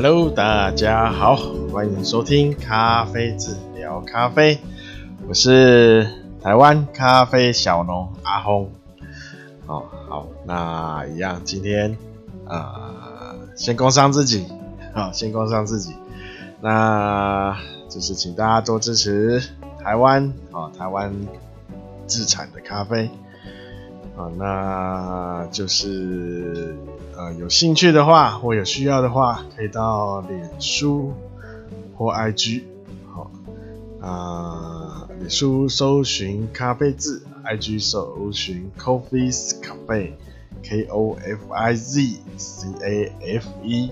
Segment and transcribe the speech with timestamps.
[0.00, 1.34] Hello，大家好，
[1.72, 4.60] 欢迎收听咖啡治疗咖啡，
[5.26, 6.08] 我是
[6.40, 8.70] 台湾咖啡小农阿轰。
[9.66, 11.98] 哦，好，那一样，今天
[12.46, 14.46] 啊、先工商自己，
[14.94, 15.96] 好，先工商自己，
[16.60, 17.58] 那
[17.88, 19.42] 就是请大家多支持
[19.82, 21.12] 台湾，啊，台湾
[22.06, 23.10] 自产的咖啡，
[24.16, 26.76] 啊，那就是
[27.18, 31.12] 呃，有兴趣的话或有需要的话，可以到脸书
[31.96, 32.62] 或 IG，
[33.12, 33.28] 好，
[34.00, 37.24] 啊，脸书搜寻咖啡字。
[37.44, 43.90] IG 搜寻 Coffee's Cafe，K O F I Z C A F E，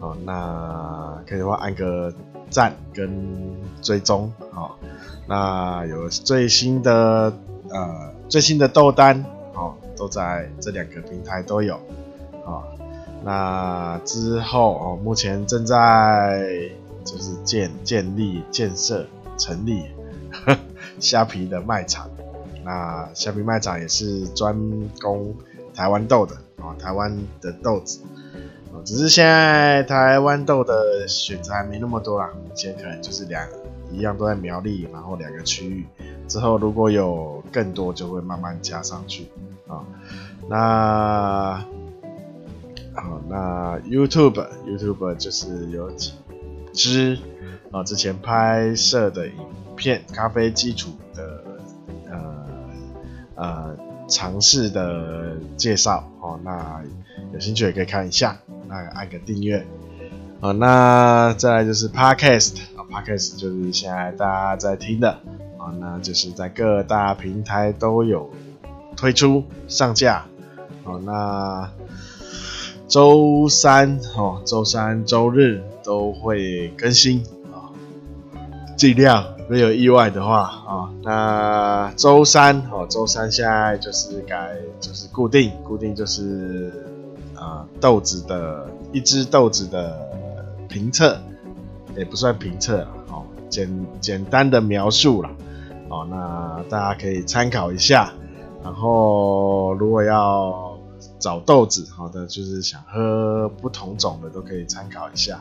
[0.00, 2.12] 好，那可以的话按个
[2.48, 4.78] 赞跟追踪，好，
[5.28, 7.32] 那有最新的
[7.68, 11.78] 呃最新的豆单，好，都在这两个平台都有，
[12.46, 12.62] 啊，
[13.24, 16.70] 那之后哦，目前正在
[17.04, 19.84] 就是建建立建设成立
[20.98, 22.08] 虾皮的卖场。
[22.64, 24.56] 那虾皮卖场也是专
[25.00, 25.34] 供
[25.74, 28.00] 台湾豆的啊，台湾的豆子，
[28.84, 33.46] 只是现在台湾豆的选择还没那么多啦，目前可能就是两
[33.92, 35.86] 一样都在苗栗，然后两个区域，
[36.26, 39.28] 之后如果有更多就会慢慢加上去
[39.68, 39.84] 啊。
[40.48, 41.64] 那
[42.96, 46.12] 好，那 YouTube YouTube 就是有几
[46.72, 47.18] 支
[47.70, 49.34] 啊，之前拍摄的影
[49.76, 51.42] 片，咖啡基础的。
[53.38, 53.76] 呃，
[54.08, 56.82] 尝试的介绍哦，那
[57.34, 58.34] 有兴趣也可以看一下，
[58.66, 59.62] 那按个订阅，
[60.40, 65.10] 好，那再来就是 Podcast 啊，Podcast 就是现在大家在听的
[65.58, 68.30] 啊，那就是在各大平台都有
[68.96, 70.24] 推出上架，
[70.82, 71.70] 好，那
[72.88, 77.70] 周三哦，周三周日都会更新啊，
[78.76, 79.24] 尽量。
[79.48, 86.72] 没有意外的话啊，那周三哦，周三现在就是改，就是固定，固定就是
[87.36, 89.96] 啊豆子的一只豆子的
[90.68, 91.16] 评测，
[91.96, 95.30] 也不算评测哦，简简单的描述啦，
[95.88, 98.12] 哦，那大家可以参考一下，
[98.64, 100.65] 然后如果要
[101.26, 105.40] 找豆子，好的，就是想喝不同种的都可以参考一下。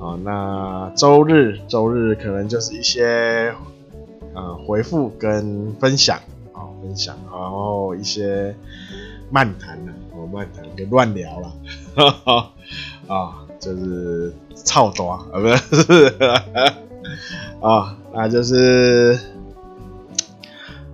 [0.00, 3.54] 啊，那周日周日可能就是一些
[4.34, 6.16] 呃回复跟分享
[6.54, 8.56] 啊，分享，然后一些
[9.30, 11.52] 漫谈呢，哦漫谈跟乱聊了，
[13.06, 16.14] 啊，就是操多啊，不是，
[17.60, 19.18] 啊，那就是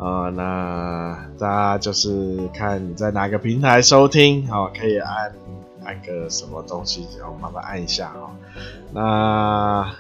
[0.00, 5.32] 啊，那大家就是看在哪个平台收听，好，可以按。
[5.82, 8.30] 按个什么东西，然后慢慢按一下哈。
[8.92, 9.90] 那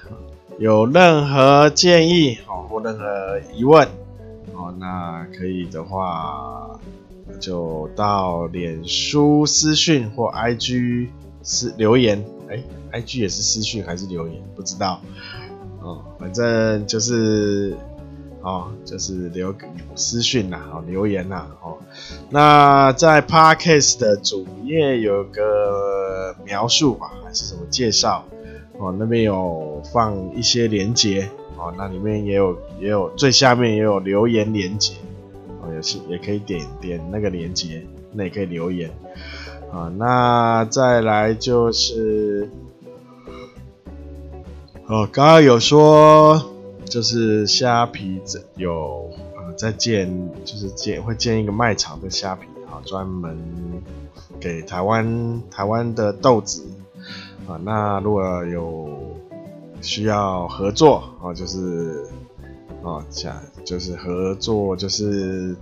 [0.58, 3.88] 有任何建议哦，或任何疑问
[4.52, 6.78] 哦，那可以的话
[7.40, 11.08] 就到脸书私讯或 IG
[11.42, 12.22] 私留言。
[12.50, 12.62] 哎
[12.92, 14.36] ，IG 也是私讯还是留言？
[14.54, 15.00] 不知道
[15.80, 17.74] 哦，反正就是。
[18.42, 19.54] 哦，就是留
[19.94, 21.76] 私讯呐，哦，留言呐，哦，
[22.30, 28.24] 那在 Podcast 的主页有个描述吧，还是什么介绍？
[28.78, 31.28] 哦，那边有放一些连接，
[31.58, 34.94] 哦，那里面也有也有最下面也有留言连接，
[35.60, 38.90] 哦，也是也可以点点那个连接，那也可以留言，
[39.70, 42.48] 啊，那再来就是，
[44.86, 46.49] 哦，刚刚有说。
[46.90, 48.20] 就是虾皮
[48.56, 50.12] 有呃在建，
[50.44, 53.38] 就是建会建一个卖场的虾皮啊，专门
[54.40, 56.68] 给台湾台湾的豆子
[57.46, 57.56] 啊。
[57.64, 59.16] 那如果有
[59.80, 62.04] 需要合作啊，就是
[62.82, 65.54] 啊，想就是合作，就是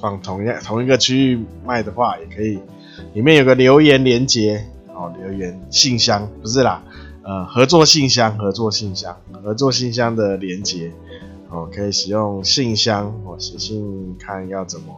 [0.00, 2.58] 放同样同一个区域卖的话，也可以。
[3.12, 6.82] 里面有个留言连接哦，留言信箱不是啦。
[7.24, 10.90] 呃，合作信箱，合作信箱，合作信箱的连接，
[11.50, 14.92] 哦，可以使用信箱，哦，写信看要怎么，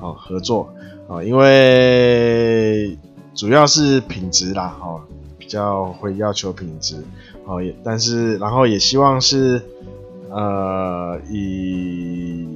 [0.00, 0.72] 哦，合作，
[1.08, 2.96] 哦，因为
[3.34, 5.00] 主要是品质啦，哦，
[5.36, 7.02] 比较会要求品质，
[7.44, 9.60] 哦，也但是然后也希望是，
[10.30, 12.46] 呃，以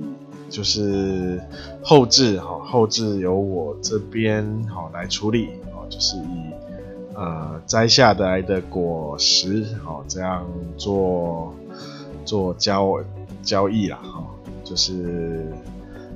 [0.49, 1.41] 就是
[1.83, 6.70] 后置，哈，后置由我这边好来处理，哦，就是以。
[7.15, 10.47] 呃，摘下来的果实，哦，这样
[10.77, 11.55] 做
[12.25, 12.99] 做交
[13.43, 14.25] 交易啦，哈，
[14.65, 15.53] 就是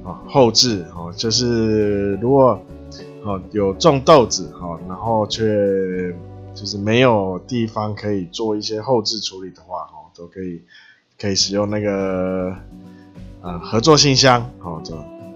[0.05, 2.59] 啊后置，哦，就是如果
[3.25, 6.15] 哦有种豆子，哈，然后却
[6.55, 10.63] 就是没有地方可以做一些后置处理的话，哦，都可以
[11.21, 12.55] 可以使用那个
[13.43, 14.95] 呃合作信箱，哦，就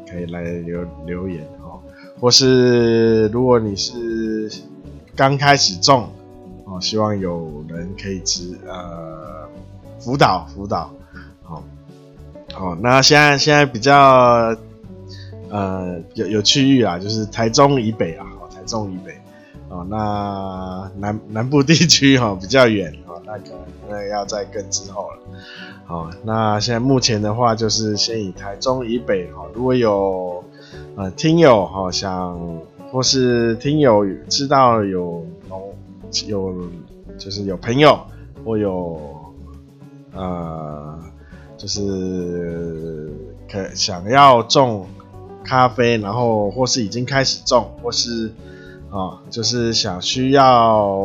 [0.08, 1.80] 可以来留留言，哦，
[2.20, 4.48] 或是如果你是
[5.18, 6.08] 刚开始种，
[6.64, 9.48] 哦，希望有人可以指呃
[9.98, 10.88] 辅导辅导，
[11.42, 11.64] 好，
[12.56, 14.56] 哦，那现在现在比较
[15.50, 19.12] 呃有有区域啊，就是台中以北啊，台中以北。
[19.70, 23.58] 哦，那南南部地区哈 比较远哦，那可能
[23.90, 25.18] 那要再更之后了。
[25.84, 30.42] 好，那现在目前的话，就是先以台中以北哈，如果有
[30.96, 35.74] 呃听友哈想，或是听友知道有农
[36.26, 36.54] 有
[37.16, 37.98] 就是有朋友
[38.44, 39.00] 或有
[40.14, 40.98] 呃
[41.56, 43.12] 就是
[43.50, 44.86] 可想要种
[45.44, 48.32] 咖啡，然后或是已经开始种，或是。
[48.90, 50.96] 啊、就是想需要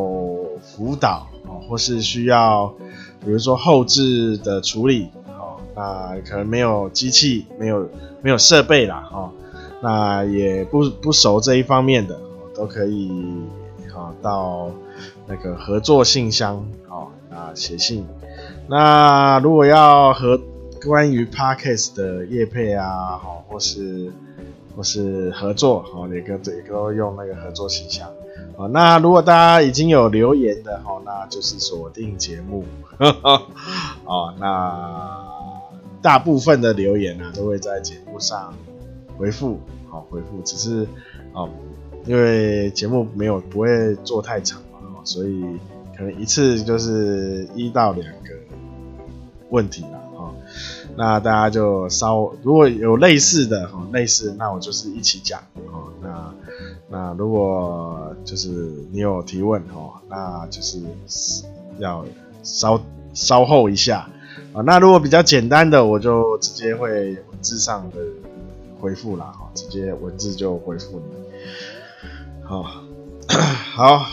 [0.62, 2.72] 辅导啊、或是需要，
[3.22, 7.86] 比如说后置的处理，啊，那可能没有机器，没有
[8.22, 9.30] 没有设备啦，哈、哦，
[9.84, 12.18] 那也不不熟这一方面的，
[12.56, 13.12] 都可以，
[13.92, 14.70] 好、哦、到
[15.26, 18.06] 那个合作信箱，好、哦，那写信。
[18.66, 20.40] 那如果要和
[20.84, 24.10] 关于 Podcast 的业配啊，好、或是。
[24.76, 28.10] 或是合作哦，也跟也都用那个合作信箱
[28.56, 28.66] 哦。
[28.66, 32.64] 那如果大家已经有留言的哈，那就是锁定节目
[34.04, 34.34] 哦。
[34.40, 35.22] 那
[36.02, 38.52] 大部分的留言呢、啊，都会在节目上
[39.18, 39.58] 回复，
[39.88, 40.40] 好回复。
[40.44, 40.86] 只是
[41.32, 41.48] 哦，
[42.06, 45.44] 因为节目没有不会做太长嘛，所以
[45.96, 48.30] 可能一次就是一到两个
[49.50, 50.00] 问题啦。
[50.96, 55.40] 那大家就稍如果有类似的哈，类似那我就是一起讲
[55.72, 55.90] 哦。
[56.00, 56.34] 那
[56.88, 58.48] 那如果就是
[58.92, 60.80] 你有提问哦，那就是
[61.78, 62.06] 要
[62.44, 62.80] 稍
[63.12, 64.08] 稍后一下
[64.52, 64.62] 啊。
[64.62, 67.96] 那如果比较简单的，我就直接会文字上的
[68.84, 71.06] 回复了哈，直接文字就回复你。
[72.42, 72.62] 好，
[73.72, 74.06] 好，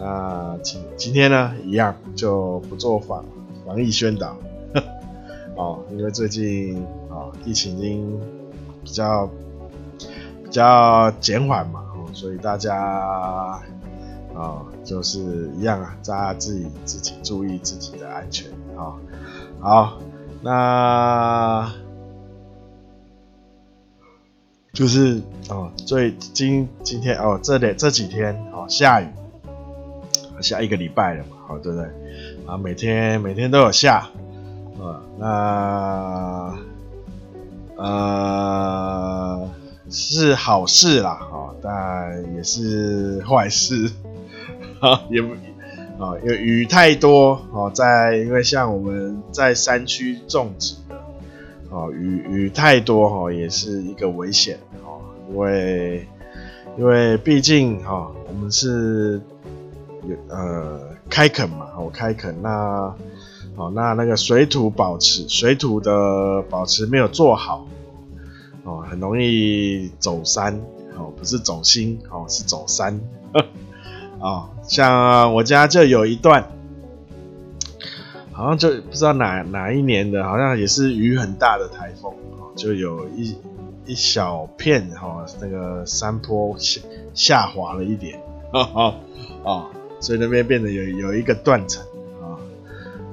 [0.00, 3.22] 那今今天呢一样就不做防
[3.66, 4.34] 防疫宣导。
[5.54, 8.18] 哦，因为最近啊、哦，疫情已经
[8.82, 9.28] 比较
[10.42, 13.62] 比较减缓嘛，哦，所以大家啊、
[14.34, 18.96] 哦，就是一样啊，大家自己自己注意自己的安全啊、哦。
[19.60, 19.98] 好，
[20.40, 21.70] 那
[24.76, 29.06] 就是哦，最今今天哦，这里这几天哦下雨，
[30.42, 31.86] 下一个礼拜了嘛，好、哦，对不对？
[32.46, 34.10] 啊，每天每天都有下。
[34.78, 36.54] 啊，那
[37.76, 39.50] 呃
[39.88, 43.90] 是好事啦，哦，但也是坏事，
[44.78, 45.32] 哈，也不
[45.98, 50.74] 啊，因为雨太多哦，在因为像我们在山区种植，
[51.70, 56.06] 哦，雨雨太多哈，也是一个危险哦，因为
[56.78, 59.20] 因为毕竟哈，我们是
[60.08, 62.94] 有呃开垦嘛，哦，开垦那。
[63.58, 67.66] 好，那那个水土保持，水土的保持没有做好，
[68.64, 70.60] 哦，很容易走山，
[70.94, 73.00] 哦，不是走心，哦，是走山，
[74.20, 76.46] 哦，像我家就有一段，
[78.36, 82.12] 好像就不知道哪哪一年的，好像也是雨很大的台风，
[82.54, 83.34] 就有一
[83.86, 86.80] 一小片，哈，那个山坡下
[87.14, 88.20] 下滑了一点，
[88.52, 88.94] 哦，
[89.42, 89.66] 哦，
[90.00, 91.82] 所以那边变得有有一个断层。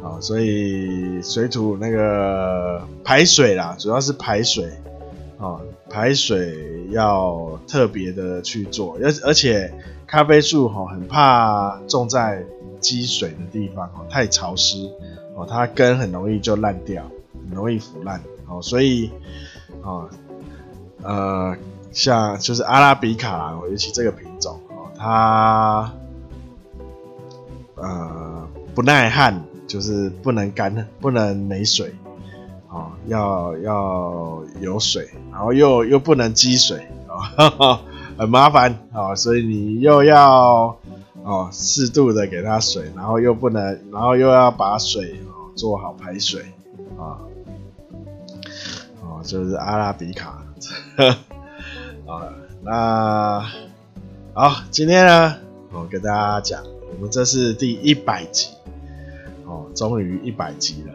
[0.04, 4.66] 啊，所以水土那个排水啦，主要是排水，
[5.40, 5.62] 啊，
[5.94, 9.72] 排水要特别的去做，而而且
[10.08, 12.44] 咖啡树哈很怕种在
[12.80, 14.90] 积水的地方哦，太潮湿
[15.36, 17.04] 哦，它根很容易就烂掉，
[17.48, 19.12] 很容易腐烂哦，所以
[19.84, 20.10] 啊，
[21.04, 21.56] 呃，
[21.92, 25.94] 像就是阿拉比卡啦，尤其这个品种哦，它
[27.76, 29.46] 呃不耐旱。
[29.66, 31.96] 就是不能干，不能没水，
[32.74, 37.80] 哦，要要有水，然后又又不能积水，哦，
[38.18, 40.76] 很麻烦，哦，所以你又要
[41.24, 46.42] 哦适度的给它水，然后又不能，然后又要把水哦做好排水，
[46.98, 47.22] 啊，
[49.04, 50.44] 哦，就是阿拉比卡，
[52.08, 53.46] 啊， 那
[54.34, 55.36] 好，今天呢，
[55.72, 56.64] 我跟大家讲，
[56.96, 58.50] 我们这是第一百集。
[59.46, 60.94] 哦，终于一百集了。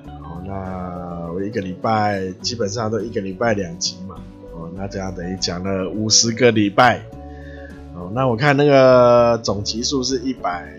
[0.48, 4.16] 那我一个礼拜基本上都一个礼拜两集嘛。
[4.54, 7.02] 哦，那这样等于讲了五十个礼拜。
[7.94, 10.72] 哦，那我看那个总集数是一百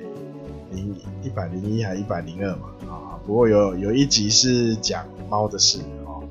[0.71, 6.23] 零一百零一还一百零二嘛啊，不过有有一集是讲猫的事哦，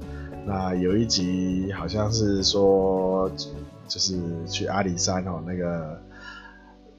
[0.45, 3.31] 那有一集好像是说
[3.87, 4.19] 就是
[4.49, 6.03] 去阿里山哦，那个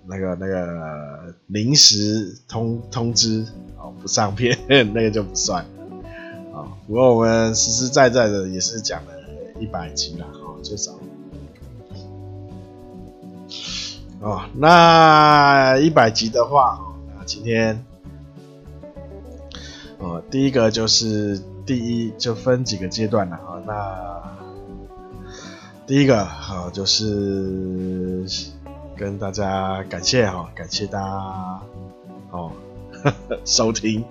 [0.08, 3.46] 那个那个临时通通知
[3.78, 4.58] 哦不上片，
[4.94, 5.66] 那个就不算
[6.62, 6.68] 啊。
[6.88, 9.12] 不过我们实实在在的也是讲了
[9.60, 10.92] 一百集啦，哦最少。
[14.22, 16.78] 哦，那一百集的话，
[17.18, 17.86] 那今天，
[19.98, 23.64] 哦，第一个就是第一就分几个阶段了啊。
[23.66, 24.22] 那
[25.88, 28.26] 第一个好就是
[28.98, 31.62] 跟大家感谢哈，感谢大家
[32.32, 32.52] 哦
[33.46, 34.04] 收听。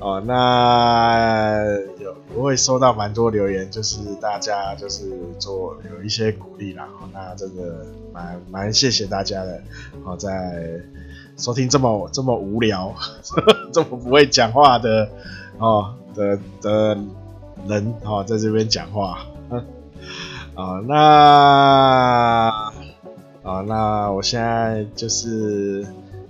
[0.00, 1.64] 哦，那
[1.98, 9.60] 有我会收到蛮多留言，就是大家就是做有一些鼓励啦，哦，那真的蛮蛮谢谢大家的，
[10.04, 10.80] 哦，在
[11.36, 12.94] 收听这么这么无聊、
[13.74, 15.08] 这么不会讲话的
[15.58, 16.96] 哦的的
[17.66, 19.18] 人，哦，在这边讲话，
[19.50, 19.64] 啊、
[20.54, 22.72] 哦，那啊、
[23.42, 25.84] 哦，那我现在就是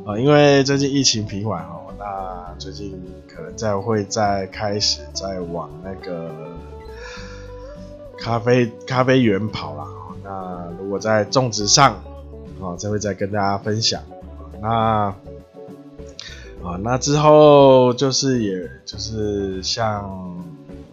[0.06, 1.77] 啊、因为最近疫情平缓哦。
[2.08, 2.98] 那最近
[3.28, 6.30] 可能再会再开始在往那个
[8.16, 9.84] 咖啡咖啡园跑啦。
[10.24, 11.96] 那如果在种植上，
[12.62, 14.00] 啊，再会再跟大家分享。
[14.62, 15.14] 那
[16.64, 20.42] 啊，那之后就是也就是像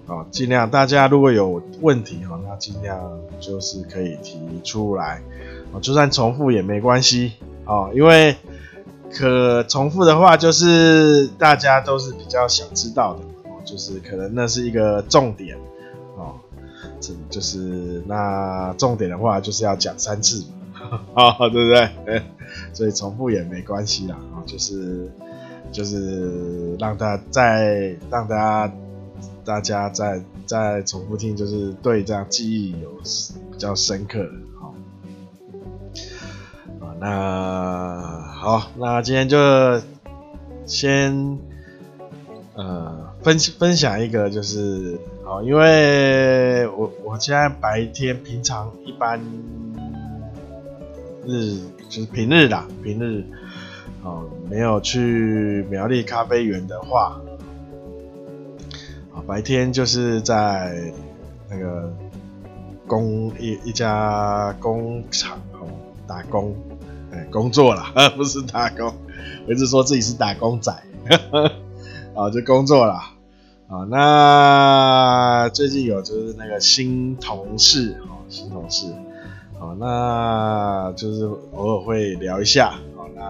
[0.07, 2.99] 啊，尽量大家如果有问题哈，那尽量
[3.39, 5.21] 就是可以提出来，
[5.73, 8.35] 啊，就算重复也没关系啊，因为。
[9.17, 13.21] 可重复的话，就是大家都是比较想知道的，
[13.63, 15.57] 就是可能那是一个重点
[16.17, 16.35] 哦，
[16.99, 20.43] 这就是那重点的话，就是要讲三次
[20.73, 21.71] 嘛， 哦，对不
[22.05, 22.21] 对？
[22.73, 25.09] 所以重复也没关系啦，哦，就是
[25.71, 28.35] 就是让大再让大
[28.67, 28.73] 家
[29.45, 32.89] 大家再再重复听，就是对这样记忆有
[33.51, 34.73] 比较深刻的，好，
[36.85, 37.64] 啊，那。
[38.45, 39.37] 好，那今天就
[40.67, 41.39] 先
[42.53, 49.19] 呃分分享一个，就是好，因为我我现在白天平常一般
[51.25, 51.57] 日
[51.89, 53.23] 就是平日啦，平日
[54.03, 57.19] 哦没有去苗栗咖啡园的话，
[59.11, 60.93] 啊白天就是在
[61.49, 61.91] 那个
[62.85, 65.65] 工一一家工厂哦
[66.05, 66.55] 打工。
[67.31, 67.83] 工作了，
[68.17, 68.93] 不是打工。
[69.47, 70.71] 我一直说自己是打工仔，
[72.15, 72.93] 啊，就工作了。
[73.67, 78.93] 啊，那最近有就是那个新同事，哦，新同事，
[79.59, 82.75] 哦，那就是偶尔会聊一下。
[82.95, 83.23] 哦，那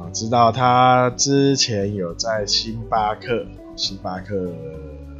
[0.00, 3.44] 啊，知道他之前有在星巴克，
[3.74, 4.34] 星巴克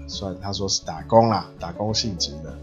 [0.07, 2.57] 算他说是打工啦，打工性质的。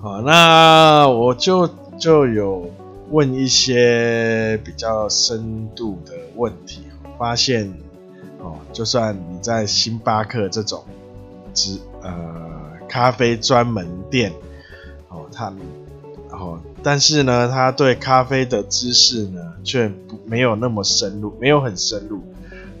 [0.00, 2.70] 好，那我就就有。
[3.14, 6.82] 问一些比较深度的问题，
[7.16, 7.72] 发现
[8.40, 10.82] 哦，就算你在星巴克这种
[11.54, 12.12] 只呃
[12.88, 14.32] 咖啡专门店
[15.10, 15.52] 哦，他
[16.28, 22.20] 然后但是呢，他对咖啡的知识呢却不没有那么深入，没有很深入，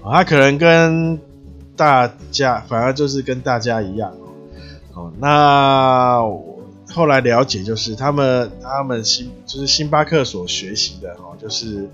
[0.02, 1.16] 他可能跟
[1.76, 4.12] 大家反而就是跟大家一样
[4.94, 6.53] 哦，那。
[6.94, 11.88] 后来了解，就是他们他们星就是星巴克所学习的哦，就是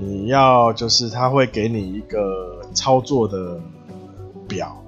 [0.00, 3.60] 你要就是他会给你一个操作的
[4.48, 4.82] 表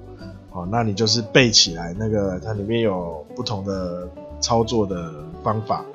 [0.51, 4.09] 哦，那你就是背起来，那个它里面有不同的
[4.41, 5.85] 操作的方法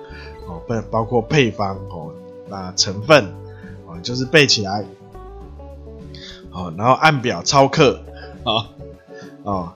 [0.47, 2.11] 哦，包包括配方哦，
[2.49, 3.27] 那成分
[3.87, 4.83] 哦，就是背起来
[6.53, 8.01] 哦，然后按表操课
[8.45, 8.65] 哦
[9.45, 9.73] 哦，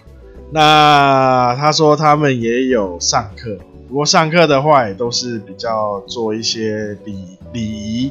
[0.50, 3.58] 那他说他们也有上课。
[3.92, 8.11] 不过上课的话，也都是比较做一些礼礼仪，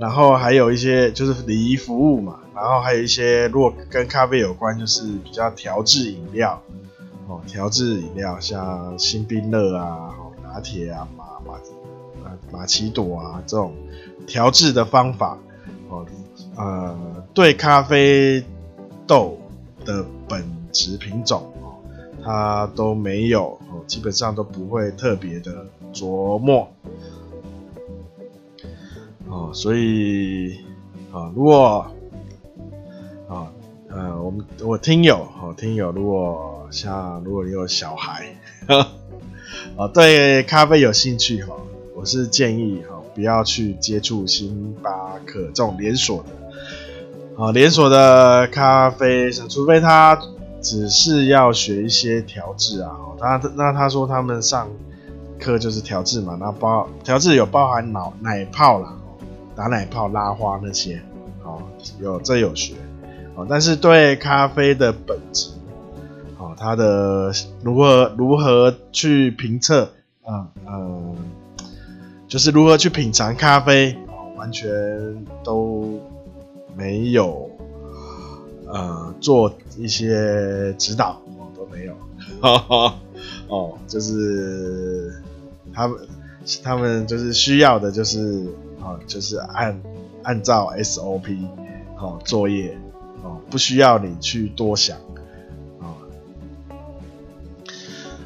[0.00, 6.58] 然后还有一些就是礼仪服务嘛，然后还有一些如果跟咖啡有关，就是比较调制饮料
[7.28, 11.60] 哦，调制饮料像星冰乐啊、拿铁啊、马马
[12.50, 13.74] 马奇朵啊这种
[14.26, 15.36] 调制的方法
[15.90, 16.06] 哦，
[16.56, 16.96] 呃，
[17.34, 18.42] 对咖啡
[19.06, 19.38] 豆
[19.84, 20.42] 的本
[20.72, 21.51] 质品种。
[22.24, 26.68] 他都没有哦，基本上都不会特别的琢磨。
[29.28, 30.58] 哦，所以
[31.12, 31.86] 啊，如果
[33.28, 33.50] 啊
[33.88, 38.36] 呃，我们我听友哦，听友如果像如果你有小孩，
[39.76, 41.54] 啊 对咖啡有兴趣哈，
[41.94, 50.18] 我是建议哈，不要去接触星巴克这种连锁的啊，连锁的咖啡，除非他
[50.62, 52.96] 只是要学一些调制啊。
[53.18, 54.68] 他那他说他们上
[55.38, 58.94] 课就是调制嘛，那包调制有包含脑奶泡啦，
[59.54, 61.02] 打奶泡、拉花那些，
[61.44, 61.60] 哦，
[62.00, 62.74] 有这有学，
[63.34, 65.50] 哦，但是对咖啡的本质，
[66.38, 69.90] 哦，它的如何如何去评测，
[70.28, 71.16] 嗯嗯，
[72.28, 74.70] 就是如何去品尝咖啡，哦，完全
[75.42, 76.00] 都
[76.76, 77.50] 没有，
[78.68, 81.94] 呃，做一些指导，哦，都没有。
[83.48, 85.12] 哦，就是
[85.72, 85.98] 他们，
[86.62, 88.46] 他们就是需要的，就是
[88.80, 89.80] 哦，就是按
[90.22, 91.46] 按照 SOP
[91.98, 92.76] 哦作业
[93.22, 94.98] 哦，不需要你去多想
[95.78, 95.94] 哦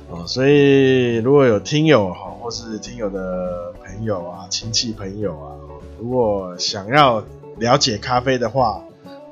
[0.08, 5.56] 哦，所以如果有听友哈，或是听友的朋友啊、亲戚朋友啊，
[5.98, 7.22] 如果想要
[7.58, 8.82] 了解咖啡的话，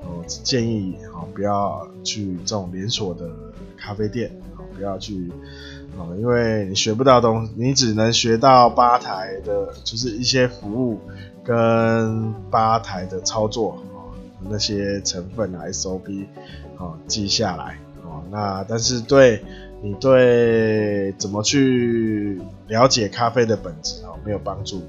[0.06, 3.28] 哦，建议哦不要去这种连锁的
[3.76, 5.30] 咖啡店，哦，不要去。
[5.96, 10.98] 哦，因为你学不到东西，你只能学到吧台的，就是一些服务
[11.44, 14.10] 跟吧台的操作哦，
[14.50, 16.26] 那些成分啊 SOP
[16.78, 19.40] 哦记下来哦，那但是对
[19.82, 24.82] 你对怎么去了解咖啡的本质哦没有帮助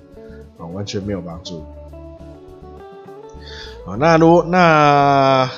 [0.57, 1.63] 哦，完全没有帮助。
[3.85, 5.49] 哦，那如那。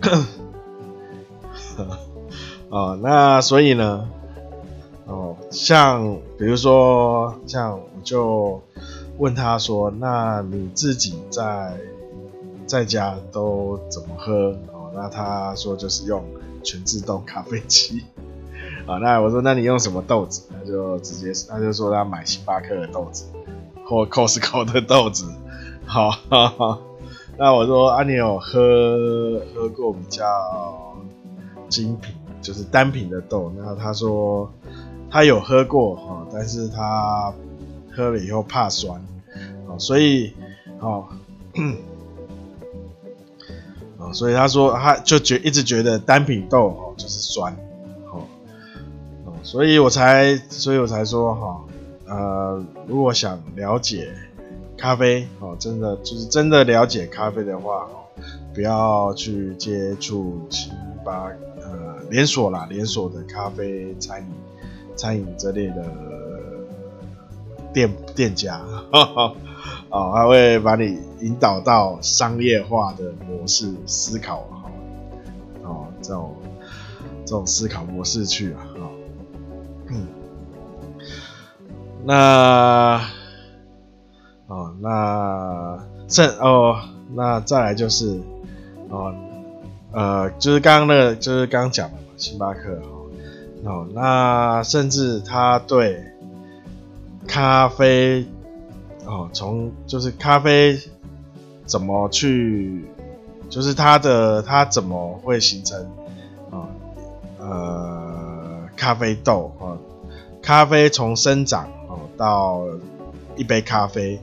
[2.70, 4.08] 哦，那所以呢，
[5.06, 8.62] 哦，像比如说，像我就
[9.18, 11.76] 问他说，那你自己在
[12.66, 14.56] 在家都怎么喝？
[14.72, 16.24] 哦，那他说就是用
[16.62, 18.04] 全自动咖啡机。
[18.86, 20.42] 啊，那我说那你用什么豆子？
[20.50, 23.24] 他就直接他就说他买星巴克的豆子
[23.84, 25.24] 或 Costco 的豆子。
[25.90, 26.78] 好，哈哈，
[27.36, 30.24] 那我说啊，你有喝喝过比较
[31.68, 32.14] 精品？
[32.40, 34.48] 就是单品的豆，然后他说
[35.10, 37.34] 他有喝过哈，但是他
[37.90, 39.04] 喝了以后怕酸，
[39.66, 40.32] 哦所以
[40.78, 41.08] 哦，
[44.12, 47.52] 所以他说他就觉一直觉得单品豆哦就是酸，
[48.12, 48.22] 哦，
[49.42, 51.60] 所以我才所以我才说哈，
[52.06, 54.14] 呃，如果想了解
[54.80, 58.08] 咖啡哦，真的就是真的了解咖啡的话哦，
[58.54, 60.72] 不要去接触星
[61.04, 61.30] 巴。
[62.08, 64.26] 连锁啦，连锁的咖啡餐饮、
[64.96, 65.84] 餐饮这类的
[67.72, 68.58] 店店家，
[68.90, 69.34] 哈哈，
[69.90, 74.70] 哦，他会把你引导到商业化的模式思考，哈，
[75.62, 76.34] 哦，这种
[77.24, 78.90] 这种思考模式去啊，哦，
[79.86, 80.08] 嗯，
[82.02, 83.00] 那，
[84.80, 86.80] 那这哦，
[87.14, 88.20] 那再来就是，
[88.88, 89.14] 哦。
[89.92, 92.88] 呃，就是刚刚那个，就是刚讲的嘛，星巴克哈，
[93.64, 96.00] 哦，那甚至他对
[97.26, 98.24] 咖啡，
[99.04, 100.78] 哦，从就是咖啡
[101.66, 102.84] 怎么去，
[103.48, 105.84] 就是它的它怎么会形成
[106.52, 106.70] 啊，
[107.40, 109.74] 呃，咖啡豆啊，
[110.40, 112.62] 咖啡从生长哦到
[113.34, 114.20] 一杯咖啡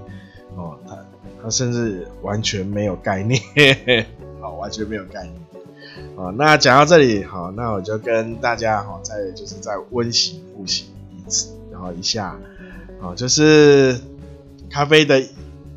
[0.58, 0.98] 哦，他
[1.42, 3.40] 他甚至完全没有概念，
[4.42, 5.36] 好，完全没有概念。
[6.16, 12.36] 哦，那讲到这里，好，那我就跟大家哈，再就是再温习复习一次，然后一下，
[13.00, 14.00] 哦，就是
[14.70, 15.24] 咖啡的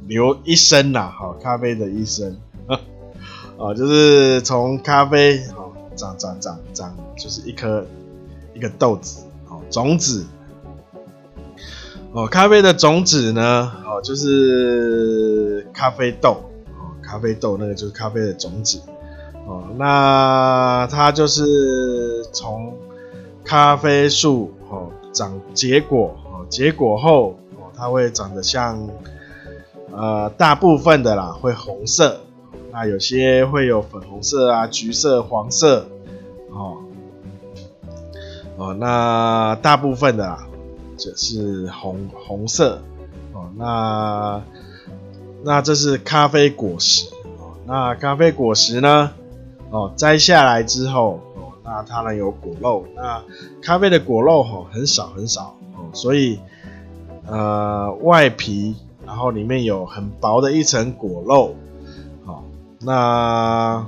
[0.06, 7.86] 流一生呐，好，咖啡的一生，啊，就是从咖啡哦长长长长，就是一颗
[8.54, 10.24] 一个豆子，哦，种子，
[12.12, 16.42] 哦，咖啡的种子呢，哦，就是咖啡豆，
[16.76, 18.80] 哦，咖啡豆那个就是咖啡的种子。
[19.46, 22.74] 哦，那它就是从
[23.44, 28.88] 咖啡树哦长结果哦，结果后哦，它会长得像
[29.92, 32.20] 呃大部分的啦会红色，
[32.72, 35.86] 那有些会有粉红色啊、橘色、黄色
[36.50, 36.76] 哦
[38.56, 40.46] 哦，那大部分的啦
[41.00, 42.82] 这是红红色
[43.32, 44.42] 哦，那
[45.42, 47.08] 那这是咖啡果实
[47.38, 49.10] 哦，那咖啡果实呢？
[49.70, 53.22] 哦，摘下来之后，哦，那它呢有果肉，那
[53.62, 56.38] 咖啡的果肉吼很少很少哦，所以
[57.26, 61.54] 呃外皮，然后里面有很薄的一层果肉，
[62.26, 62.44] 好，
[62.80, 63.86] 那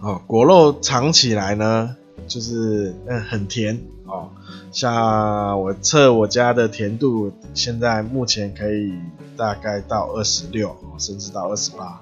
[0.00, 4.28] 哦果肉尝起来呢，就是嗯很甜哦，
[4.72, 8.94] 像我测我家的甜度，现在目前可以
[9.36, 12.00] 大概到二十六，甚至到二十八，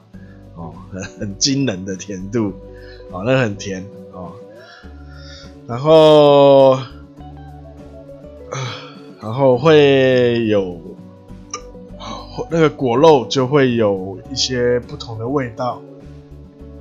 [0.55, 2.53] 哦，很 很惊人的甜度，
[3.11, 4.31] 哦，那很甜哦。
[5.67, 6.79] 然后，
[9.21, 10.81] 然后会有
[12.51, 15.83] 那个果肉就会有一些不同的味道。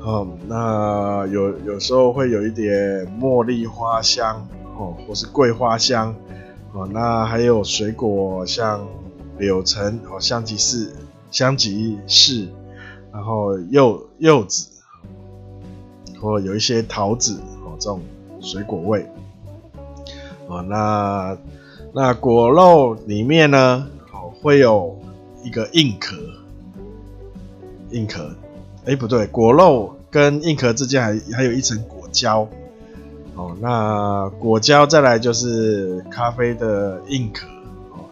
[0.06, 4.48] 嗯，那有有时候会有一点茉莉花香
[4.80, 6.16] 哦，或是桂花香
[6.72, 6.88] 哦。
[6.92, 8.88] 那还有水果像
[9.38, 10.94] 柳橙哦，香吉士、
[11.30, 12.48] 香吉士，
[13.12, 14.70] 然后柚柚子，
[16.22, 18.02] 或有一些桃子哦，这种
[18.40, 19.06] 水果味
[20.48, 20.62] 哦。
[20.62, 21.38] 那
[21.94, 24.98] 那果肉里面呢，哦，会有
[25.44, 26.16] 一个硬壳，
[27.92, 28.34] 硬壳。
[28.86, 32.48] 哎，不对，果肉跟硬壳之间还还有一层果胶，
[33.40, 37.48] 哦，那果胶再来就是咖啡的硬壳，
[37.94, 38.04] 哦，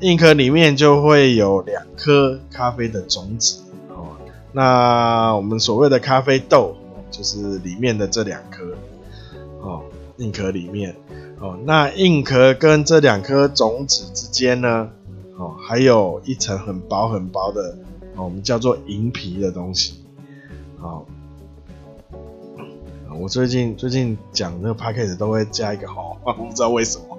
[0.00, 4.18] 硬壳里面就会有两颗咖啡的种子，哦，
[4.52, 6.76] 那我们所谓的咖啡豆
[7.10, 8.64] 就是里面的这两颗，
[9.62, 9.80] 哦，
[10.18, 10.94] 硬壳里面，
[11.40, 14.90] 哦，那硬壳跟这两颗种子之间呢，
[15.38, 17.78] 哦，还有一层很薄很薄的，
[18.14, 20.04] 哦，我们叫做银皮的东西。
[20.78, 21.06] 好，
[23.18, 27.18] 我最近最近讲那个 podcast 都会加一个齁，我 不知道为什么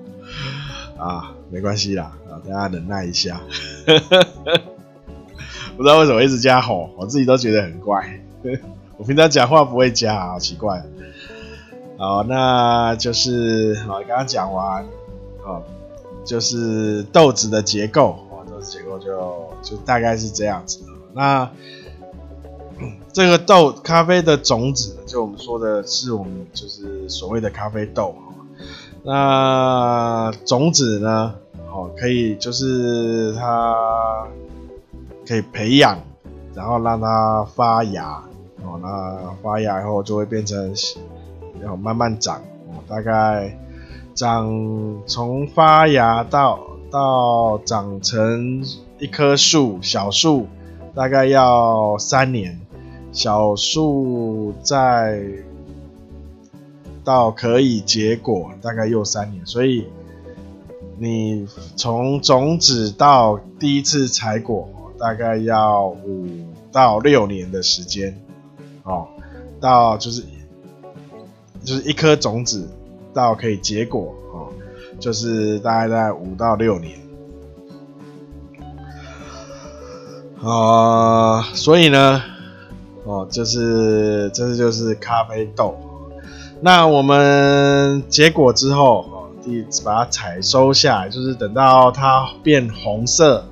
[0.97, 3.41] 啊，没关系啦，啊，大家忍耐一下，
[5.75, 8.19] 不知道为什么一直加齁，我自己都觉得很怪，
[8.97, 10.83] 我平常讲话不会加，好奇怪。
[11.97, 14.83] 好，那就是好，刚刚讲完，
[15.43, 15.61] 啊，
[16.23, 20.79] 就是豆子的结构，啊，豆子结构就就大概是这样子，
[21.13, 21.49] 那。
[23.13, 28.13] 这个豆咖啡的种子，就我们说的是我们就是所谓的咖啡豆。
[29.03, 31.33] 那种子呢，
[31.71, 34.27] 哦，可以就是它
[35.25, 35.97] 可以培养，
[36.53, 38.21] 然后让它发芽，
[38.63, 40.73] 哦，那发芽以后就会变成，
[41.61, 43.57] 然后慢慢长，哦，大概
[44.13, 46.59] 长从发芽到
[46.91, 48.63] 到长成
[48.99, 50.47] 一棵树，小树
[50.93, 52.59] 大概要三年。
[53.17, 55.19] 小树在
[57.03, 59.87] 到可以结果，大概又三年，所以
[60.99, 66.27] 你从种子到第一次采果，大概要五
[66.71, 68.21] 到六年的时间，
[68.83, 69.07] 哦，
[69.59, 70.23] 到就是
[71.63, 72.69] 就是一颗种子
[73.15, 74.53] 到可以结果，哦，
[74.99, 76.99] 就是大概在五到六年，
[80.39, 82.21] 啊、所以呢。
[83.07, 85.77] 哦，就是这是就是咖啡豆，
[86.59, 93.45] 那我们结果之后，哦，第一次把它采收下来，就是等到它变红色，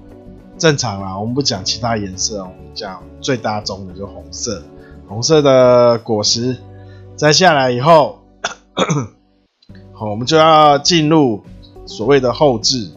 [0.57, 4.61] 正常啦，我们不讲其他颜色，我们讲最大宗的就红色，
[5.07, 6.57] 红色的果实
[7.15, 8.19] 摘下来以后，
[9.93, 11.41] 好，我们就要进入
[11.85, 12.91] 所谓的后制，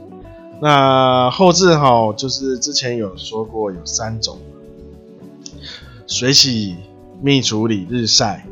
[0.61, 4.37] 那后制哈，就是之前有说过有三种。
[6.09, 6.75] 水洗、
[7.21, 8.47] 蜜处理、日晒，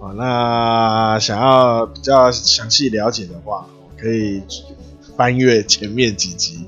[0.00, 3.66] 啊，那想要比较详细了解的话，
[3.98, 4.42] 可以
[5.14, 6.64] 翻阅前面几集，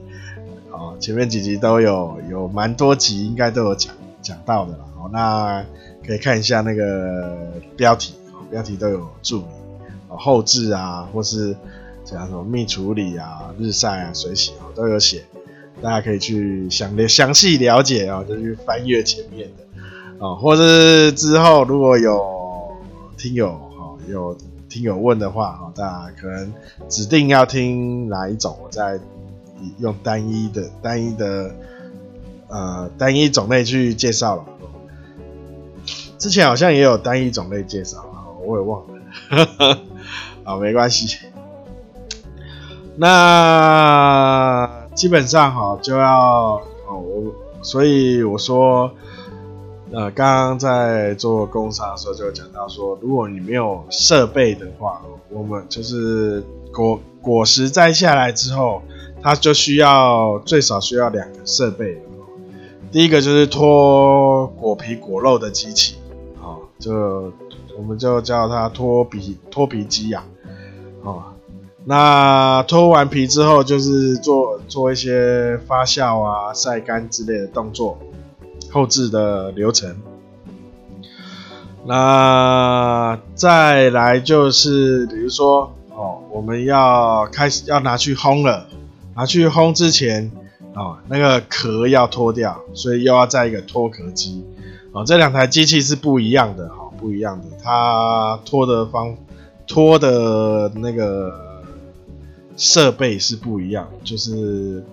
[0.70, 5.64] 啊，前面几集都有有蛮多集，应该都有讲讲到的了，哦，那
[6.07, 8.12] 可以看一下那个标题，
[8.50, 9.48] 标题都有注明，
[10.09, 11.57] 后置啊，或是
[12.04, 15.24] 讲什么蜜处理啊、日晒啊、水洗啊，都有写，
[15.80, 19.64] 大家可以去详详细了解啊，就去翻阅前面的。
[20.24, 22.18] 啊，或是之后如果有
[23.18, 24.34] 听友哈有
[24.70, 26.50] 听友问的话哈，大家可能
[26.88, 28.98] 指定要听哪一种，我再
[29.80, 31.54] 用单一的单一的
[32.48, 34.44] 呃单一种类去介绍了。
[36.16, 38.02] 之前好像也有单一种类介绍，
[38.46, 39.78] 我也忘了。
[40.42, 41.18] 好，没关系。
[42.96, 48.90] 那基本上哈就要哦我，所以我说。
[49.94, 58.83] 呃，刚刚在做工商的时候就讲到说，如果你没有设备的话，我们就是果果实摘下来之后，
[59.22, 62.02] 它就需要最少需要两个设备。
[62.90, 65.94] 第一个就是脱果皮果肉的机器，
[66.42, 67.33] 啊，就
[67.78, 70.24] 我们就叫它脱皮脱皮机呀，
[71.04, 71.35] 啊，
[71.85, 77.96] 那脱完皮之后就是做做一些发酵啊、晒干之类的动作。
[78.74, 79.94] 后制的流程，
[81.87, 88.66] 那再来就是，比如说哦，我们要开始要拿去烘了，
[89.14, 90.32] 拿去烘之前，
[90.74, 94.44] 哦，那个壳要脱掉，所以又要再一个脱壳机。
[94.90, 99.16] 哦，这两台机器是不一样的，哈，不一样的，它脱的方
[99.68, 101.62] 脱的那个
[102.56, 104.84] 设备是不一样，就是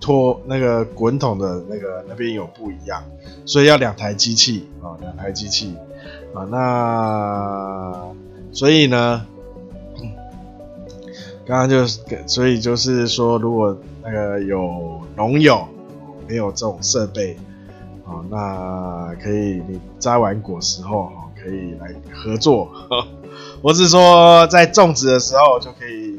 [0.00, 3.02] 拖那个滚筒的那个那边有不一样，
[3.44, 5.74] 所以要两台机器啊，两台机器
[6.34, 8.14] 啊，那
[8.52, 9.26] 所以呢，
[11.46, 15.66] 刚刚就是，所以就是说，如果那个有农友
[16.26, 17.36] 没有这种设备。
[18.10, 22.66] 哦，那可以，你摘完果实后，可以来合作。
[23.60, 26.18] 我是说，在种植的时候就可以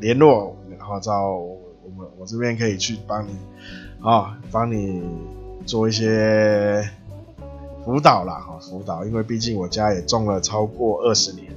[0.00, 1.40] 联络，然后找
[2.24, 3.36] 我，这边可以去帮你，
[4.00, 5.02] 啊，帮你
[5.66, 6.88] 做一些
[7.84, 11.52] 辅导啦，哈，辅导，因为毕竟我家也种了超过二十年，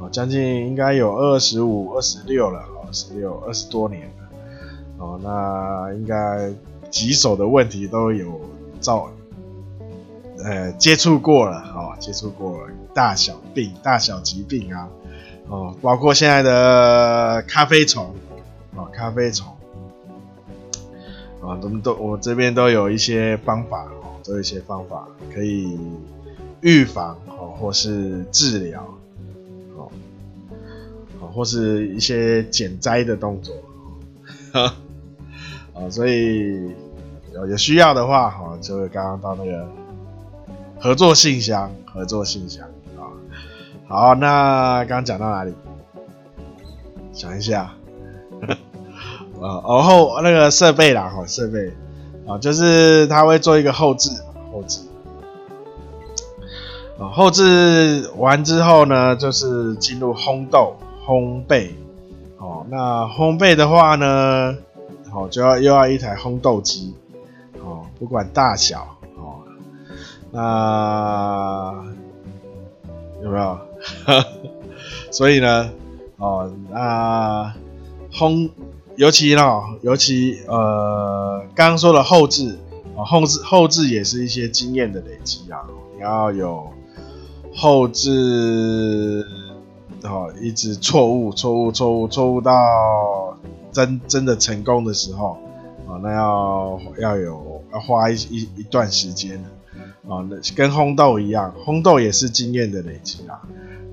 [0.00, 4.28] 啊，将近应该有二十五、二十六了，二十六、二十多年了，
[4.98, 6.50] 哦，那应该
[6.90, 8.40] 棘手的问题都有。
[8.80, 9.10] 照，
[10.44, 14.88] 呃，接触过了，哦，接触过了大小病、大小疾病啊，
[15.48, 18.14] 哦，包括现在的咖啡虫，
[18.76, 19.48] 哦，咖啡虫，
[21.48, 25.78] 啊，我们都我这边都有一些方法，哦，都有一些方法可以
[26.60, 28.86] 预防，哦，或是治疗，
[29.76, 29.90] 哦，
[31.32, 33.54] 或是一些减灾的动作，
[34.52, 34.76] 啊，
[35.74, 36.70] 啊，所以。
[37.34, 39.68] 有有需要的话，哈，就会刚刚到那个
[40.80, 43.04] 合作信箱，合作信箱啊。
[43.86, 45.52] 好，那刚讲到哪里？
[47.12, 47.70] 想一下，
[49.40, 51.72] 啊，然后那个设备啦，哈，设备
[52.26, 54.10] 啊，就是他会做一个后置，
[54.52, 54.80] 后置。
[56.98, 61.70] 啊，后置完之后呢，就是进入烘豆、烘焙。
[62.38, 64.56] 哦，那烘焙的话呢，
[65.10, 66.94] 好，就要又要一台烘豆机。
[67.64, 69.42] 哦不管大小哦，
[70.30, 71.74] 那
[73.22, 73.58] 有没有？
[75.10, 75.68] 所以呢，
[76.16, 77.52] 哦，那
[78.12, 78.48] 烘，
[78.98, 82.58] 尤其呢，尤其呃，刚刚说的后置
[82.96, 85.60] 啊，后置后置也是一些经验的累积啊。
[85.94, 86.68] 你要有
[87.54, 89.24] 后制，
[90.02, 93.38] 哦，一直错误、错误、错误、错误到
[93.70, 95.38] 真真的成功的时候
[95.86, 97.62] 啊，那要要有。
[97.70, 99.36] 要花一一一段时间
[100.08, 103.42] 啊，那跟烘豆一样，烘豆也是经验的累积啊。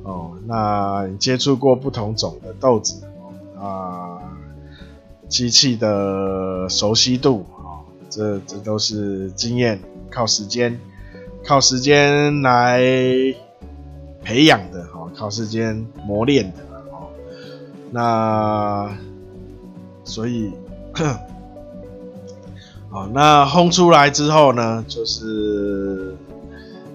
[0.04, 3.06] 哦，那你接触过不同种的豆子
[3.60, 4.15] 啊，
[5.36, 9.78] 机器的熟悉度啊，这这都是经验，
[10.10, 10.80] 靠时间，
[11.46, 12.80] 靠时间来
[14.24, 17.10] 培养的哈，靠时间磨练的哦。
[17.92, 18.90] 那
[20.06, 20.54] 所以。
[22.90, 26.16] 哦， 那烘出来之后呢，就是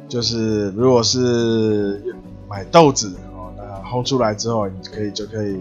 [0.08, 2.02] 就是，如果是
[2.48, 5.60] 买豆子哦，那烘出来之后，你可以就可以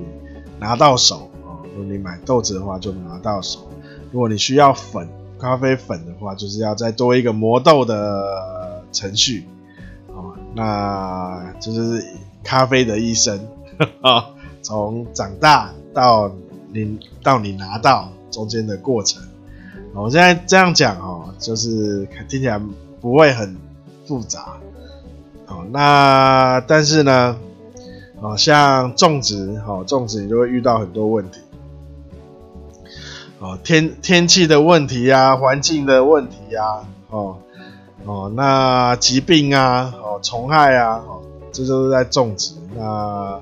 [0.58, 1.29] 拿到手。
[1.76, 3.68] 如果你买豆子的话，就拿到手。
[4.12, 5.08] 如果你需要粉
[5.40, 9.46] 咖啡粉的话，就是要再多一个磨豆的程序
[10.08, 10.34] 哦。
[10.56, 12.04] 那就是
[12.44, 13.40] 咖啡的一生
[14.02, 14.30] 啊，
[14.62, 16.32] 从长大到
[16.74, 19.22] 你到你拿到中间的过程。
[19.94, 22.62] 我现在这样讲哦，就是听起来
[23.02, 23.56] 不会很
[24.06, 24.58] 复杂，
[25.48, 27.38] 哦，那但是呢，
[28.22, 31.40] 哦，像种植，哦，种植你就会遇到很多问题，
[33.40, 37.38] 哦，天天气的问题呀，环境的问题呀，哦，
[38.06, 41.22] 哦，那疾病啊，哦，虫害啊，哦，
[41.52, 43.40] 这都是在种植，那，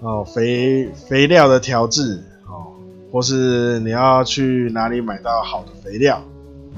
[0.00, 2.22] 哦，肥肥料的调制。
[2.46, 2.72] 哦
[3.10, 6.20] 或是你要去哪里买到好的肥料，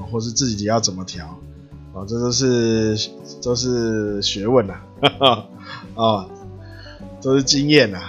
[0.09, 1.25] 或是自己要怎么调，
[1.91, 2.97] 哦，这都是
[3.43, 4.75] 都是学问呐，
[5.93, 6.25] 啊，
[7.21, 7.99] 都是经验呐，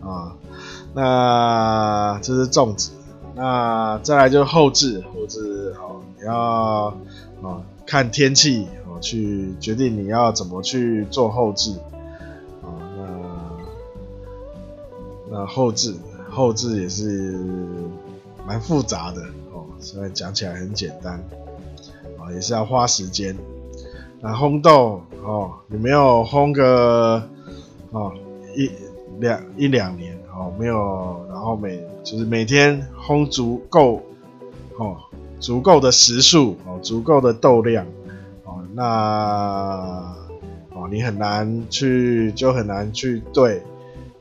[0.00, 0.32] 啊，
[0.94, 2.90] 那这是种植，
[3.36, 6.86] 那再来就是后置，后置好，你要
[7.42, 11.72] 啊看天气哦去决定你要怎么去做后置，
[12.62, 13.04] 啊，那
[15.30, 15.94] 那后置。
[16.28, 17.38] 后置也是
[18.46, 19.22] 蛮复杂的
[19.54, 21.14] 哦，虽然讲起来很简单
[22.18, 23.34] 啊，也是要花时间。
[24.20, 27.22] 那烘豆哦，你没有烘个
[27.90, 28.12] 哦
[28.54, 28.70] 一
[29.18, 34.00] 两一两年哦，没有，然后每就是每天烘足够
[34.78, 34.96] 哦，
[35.40, 37.84] 足够的时数哦，足够的豆量
[38.44, 40.14] 哦，那
[40.72, 43.60] 哦你很难去就很难去对。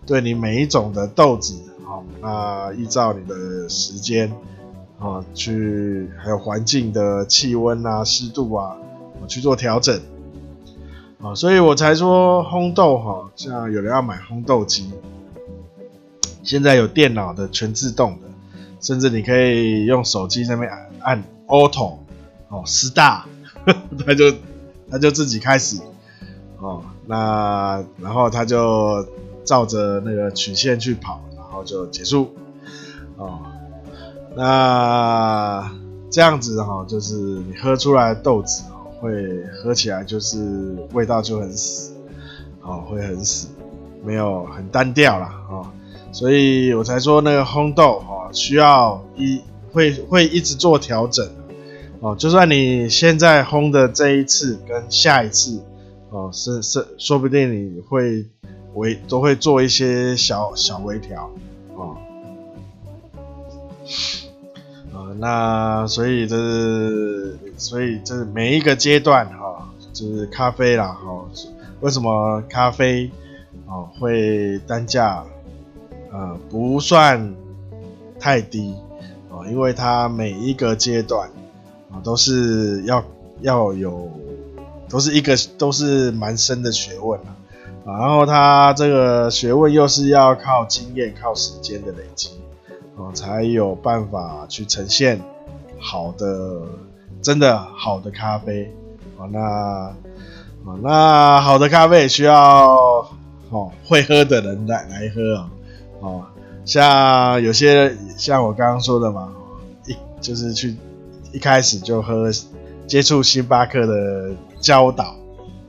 [0.07, 4.31] 对你每一种的豆子，好，那依照你的时间，
[4.99, 8.77] 啊，去还有环境的气温啊、湿度啊，
[9.27, 9.99] 去做调整，
[11.19, 14.91] 啊，所以我才说烘豆哈，像有人要买烘豆机，
[16.45, 18.27] 现在有电脑的全自动的，
[18.79, 21.97] 甚至你可以用手机上面按按 Auto，
[22.47, 23.23] 哦 star，
[24.05, 24.33] 它就
[24.89, 25.77] 它就自己开始。
[26.57, 29.05] 哦，那然后他就
[29.43, 32.33] 照着那个曲线去跑，然后就结束。
[33.17, 33.39] 哦，
[34.35, 35.69] 那
[36.09, 41.93] 这样子哈、哦，就是你喝出来豆子哦，会喝起来就是味道就很死，
[42.61, 43.49] 哦，会很死，
[44.03, 45.33] 没有很单调啦。
[45.49, 45.67] 哦，
[46.15, 49.41] 所以我才说那个烘豆哦，需要一
[49.73, 51.27] 会会一直做调整。
[51.99, 55.61] 哦，就算你现在烘的这一次跟下一次。
[56.11, 58.25] 哦，是是，说不定你会
[58.75, 61.29] 微都会做一些小小微调，
[61.75, 61.97] 哦，
[64.93, 69.57] 啊，那所以这是，所以这是每一个阶段哈、哦，
[69.91, 71.25] 就是咖啡啦，哈、哦，
[71.81, 73.11] 为什么咖啡
[73.67, 75.25] 哦会单价
[76.15, 77.35] 呃不算
[78.17, 78.73] 太低
[79.29, 81.29] 哦，因为它每一个阶段
[81.91, 83.03] 啊、都是要
[83.41, 84.09] 要有。
[84.87, 87.35] 都是一个都是蛮深的学问啊，
[87.87, 92.39] 然后他这个学问又是要靠经验、靠时间的累积，
[92.95, 95.19] 哦，才有办法去呈现
[95.79, 96.61] 好的、
[97.19, 98.71] 真的好的咖啡，
[99.17, 99.39] 哦，那，
[100.65, 103.09] 哦，那好的咖啡也需要
[103.49, 105.54] 哦会喝的人来来喝啊，哦，
[106.05, 106.23] 哦
[106.63, 109.33] 像有些像我刚刚说的嘛，
[109.85, 110.75] 一就是去
[111.31, 112.31] 一开始就喝。
[112.87, 115.15] 接触星巴克的教导，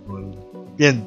[0.07, 0.35] 嗯，
[0.77, 1.01] 变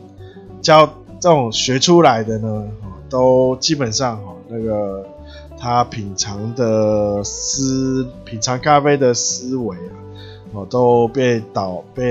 [0.59, 2.67] 教这种学出来的呢，
[3.07, 5.07] 都基本上哈，那个
[5.55, 9.93] 他品尝的思品尝咖啡的思维啊，
[10.53, 12.03] 哦，都被导被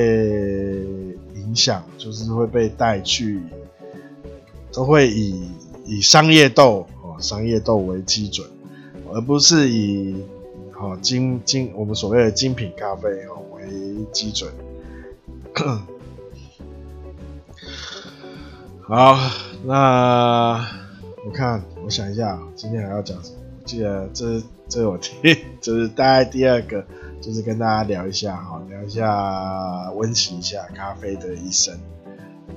[1.35, 3.43] 影响，就是会被带去，
[4.73, 5.51] 都会以
[5.87, 8.49] 以商业豆哦，商业豆为基准，
[9.13, 10.25] 而不是以
[10.79, 13.43] 哦精精我们所谓的精品咖啡哦。
[13.53, 14.51] 为基准，
[18.81, 19.19] 好，
[19.65, 20.65] 那
[21.27, 23.37] 我看，我想一下，今天还要讲什么？
[23.61, 26.87] 我记得这这我听，就是大概第二个，
[27.21, 31.77] 就是跟大家聊一下哈，聊一下温习一下咖啡的一生，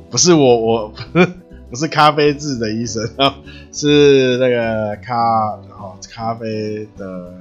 [0.10, 0.94] 不是我我
[1.72, 3.04] 不是咖啡渍的一生，
[3.72, 5.16] 是那个咖
[5.80, 7.34] 哦咖啡的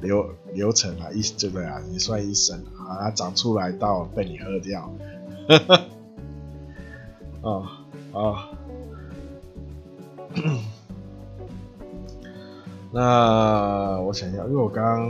[0.00, 0.26] 流。
[0.54, 4.90] 流程啊，医这个啊，也算一生啊，它长出来到被你喝掉，
[7.42, 7.66] 哦
[8.12, 8.34] 哦，
[12.90, 15.06] 那我想一下，因为我刚刚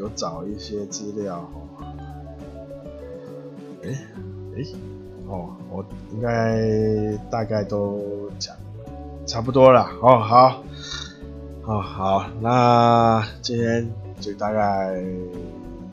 [0.00, 1.48] 有找一些资料，
[3.84, 3.90] 哎
[4.56, 4.64] 哎
[5.28, 8.54] 哦，我应该大概都讲
[9.26, 10.62] 差不多了哦，好，
[11.66, 13.90] 哦好，那今天。
[14.20, 14.94] 就大概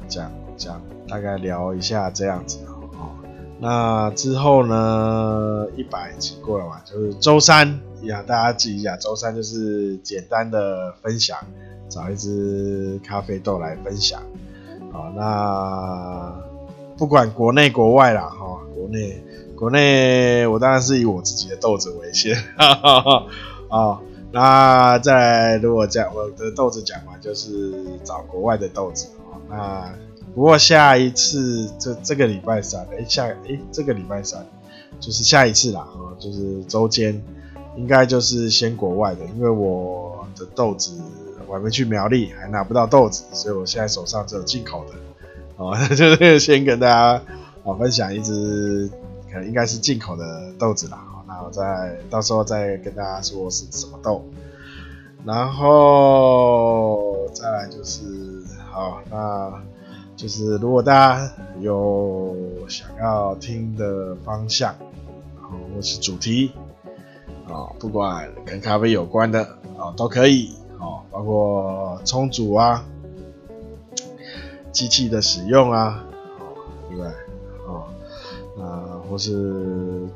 [0.07, 3.09] 讲讲，大概聊一下这样子哦。
[3.59, 7.67] 那之后呢，一百集过了嘛，就是周三
[8.03, 11.35] 呀，大家记一下，周三就是简单的分享，
[11.89, 14.21] 找一只咖啡豆来分享。
[14.93, 16.33] 好，那
[16.95, 18.31] 不管国内国外啦，
[18.91, 19.23] 内
[19.55, 23.25] 国内我当然是以我自己的豆子为先，哈哈哈
[23.69, 24.01] 啊。
[24.33, 29.35] 那再，如果讲我的豆子讲完，就是找国外的豆子哦。
[29.49, 29.93] 那
[30.33, 34.47] 不过下一次这这个礼拜三，哎下哎这个礼拜三
[35.01, 37.21] 就是下一次啦，哦，就是周间
[37.75, 40.93] 应该就是先国外的，因为我的豆子
[41.45, 44.93] 我还没去苗栗，还拿不到豆子，所以我现在手上只有进口的
[45.57, 47.21] 哦，那 就是先跟大家
[47.63, 48.89] 啊分享一只
[49.31, 51.07] 可能应该是进口的豆子啦。
[51.27, 54.21] 那我再到时候再跟大家说是什么豆，
[55.23, 58.03] 然后再来就是
[58.69, 59.63] 好，那
[60.17, 61.31] 就是如果大家
[61.61, 62.35] 有
[62.67, 64.75] 想要听的方向，
[65.39, 66.51] 然后或是主题
[67.47, 69.41] 啊，不管跟咖啡有关的
[69.77, 72.83] 啊都可以啊，包括冲煮啊、
[74.73, 76.03] 机器的使用啊，
[76.89, 77.11] 对不对？
[79.11, 80.07] 啊，或是。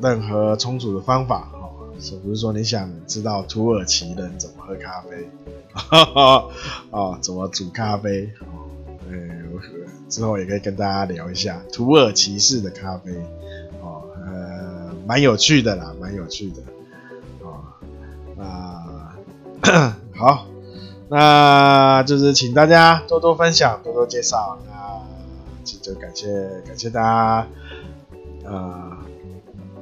[0.00, 5.28] 任何充足的方法，哦，是不是说你想知道土耳其人怎么喝咖啡，
[6.92, 8.70] 哦，怎么煮咖啡，哦，
[9.52, 9.60] 我
[10.08, 13.10] 之后也可以跟大家聊一下土耳其式的咖啡，
[13.82, 16.62] 哦，呃，蛮有趣的啦，蛮有趣的，
[17.42, 17.64] 哦
[18.36, 20.46] 那 好，
[21.08, 24.56] 那就是请大家多多分享，多多介绍。
[24.64, 24.72] 那
[25.64, 27.46] 这就感谢感谢大家，
[28.50, 28.96] 呃，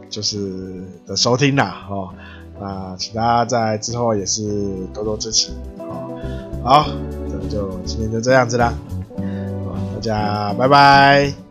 [0.08, 2.10] 就是的收听啦，哦。
[2.58, 6.18] 那请大家在之后也是多多支持，哦。
[6.64, 6.86] 好，
[7.28, 8.72] 那就今天就这样子啦，
[9.16, 11.45] 好，大家拜拜。